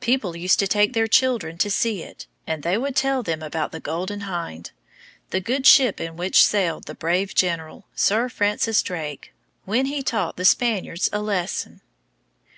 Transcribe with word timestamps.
People 0.00 0.36
used 0.36 0.58
to 0.58 0.66
take 0.68 0.92
their 0.92 1.06
children 1.06 1.56
to 1.56 1.70
see 1.70 2.02
it, 2.02 2.26
and 2.46 2.62
they 2.62 2.76
would 2.76 2.94
tell 2.94 3.22
them 3.22 3.42
about 3.42 3.72
the 3.72 3.80
Golden 3.80 4.20
Hind, 4.28 4.72
the 5.30 5.40
good 5.40 5.64
ship 5.66 6.02
in 6.02 6.18
which 6.18 6.44
sailed 6.44 6.84
the 6.84 6.94
brave 6.94 7.34
general, 7.34 7.86
Sir 7.94 8.28
Francis 8.28 8.82
Drake, 8.82 9.32
when 9.64 9.86
he 9.86 10.02
taught 10.02 10.36
the 10.36 10.44
Spaniards 10.44 11.08
a 11.14 11.22
lesson. 11.22 11.80